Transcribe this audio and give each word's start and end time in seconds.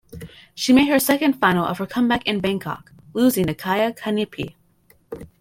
She 0.55 0.73
made 0.73 0.87
her 0.89 0.97
second 0.97 1.33
final 1.33 1.63
of 1.63 1.77
her 1.77 1.85
comeback 1.85 2.25
in 2.25 2.39
Bangkok, 2.39 2.91
losing 3.13 3.45
to 3.45 3.53
Kaia 3.53 3.95
Kanepi. 3.95 4.55